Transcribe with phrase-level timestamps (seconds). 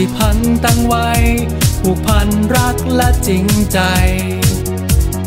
[0.00, 1.10] ที่พันตั้งไว้
[1.82, 3.78] ผูกพันรักและจริงใจ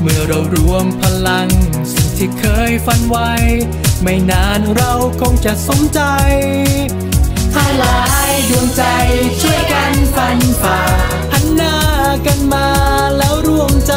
[0.02, 1.49] เมื่อเรารวมพลัง
[1.93, 3.31] สิ่งที่เคยฝันไว้
[4.02, 6.02] ไม่นานเราคงจะสมใจ
[7.53, 8.84] ถ้าหลายดวงใจ
[9.41, 10.80] ช่วยกันฟันฝ่า
[11.33, 11.75] หันหน้า
[12.25, 12.67] กันมา
[13.17, 13.95] แล้วร่วมใจ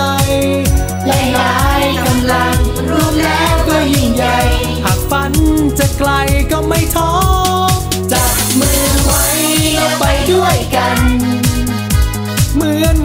[1.06, 2.59] หลายหลายกำลัง
[2.91, 4.39] รวมแล้วก็ยิ่งใหญ่
[4.84, 5.33] หากฝัน
[5.78, 6.11] จะไกล
[6.50, 6.59] ก็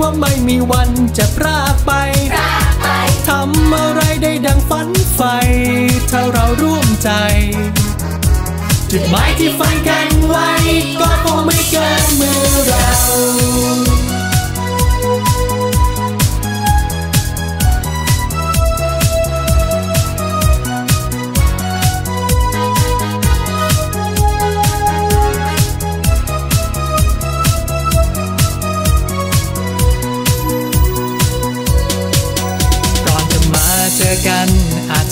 [0.08, 1.92] ว่าไม่มีวันจะพรากไป
[2.36, 2.88] รักไป
[3.28, 5.36] ทำอะไรได้ดังฝันใฝ่
[6.12, 7.10] ถ้าเราร่วมใจ
[8.92, 10.57] จุดหมายที่ฝันกันไว้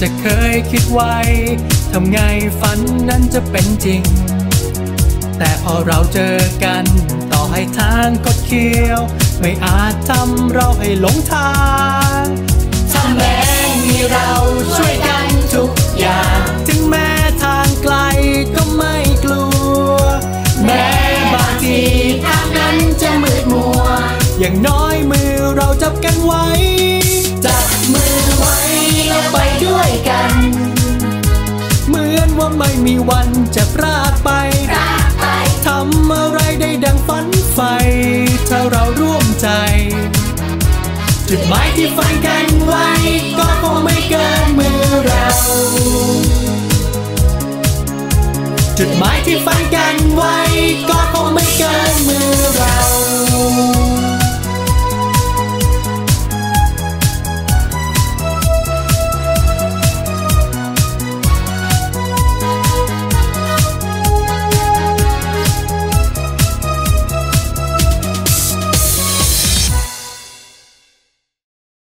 [0.01, 1.15] จะเคยคิดไว้
[1.91, 2.19] ทำไง
[2.59, 2.79] ฝัน
[3.09, 4.01] นั้นจะเป็นจริง
[5.37, 6.85] แต่พอเราเจอกัน
[7.31, 9.01] ต่อให้ทางก็เคี้ยว
[9.39, 11.53] ไม่อาจทำเราให้หลงทา
[12.21, 12.23] ง
[12.91, 13.37] ถ้าแม้
[13.85, 14.31] มีเรา
[14.77, 17.09] ช่วยกันทุกอย่าง ถึงแม้
[17.43, 17.95] ทางไกล
[18.55, 19.45] ก็ไม่กลั
[19.89, 19.93] ว
[20.65, 20.85] แม้
[21.33, 21.79] บางที
[22.25, 23.81] ทางนั้นจะมืดมัว
[24.39, 26.45] อย่างน้อยมือเราจับกันไว้
[32.37, 34.29] ว่าไม่มีวันจะพรากไป
[34.73, 35.25] รักไป
[35.65, 37.75] ทำอะไรได้ดังฝันใฝ่
[38.49, 39.47] ถ้าเราร่วมใจ
[41.29, 42.87] จุดหมายที่ฝันกันไว้
[43.39, 45.27] ก็คงไม่เกินมือเรา
[48.77, 50.35] จุดหมายที่ฝันกันไว้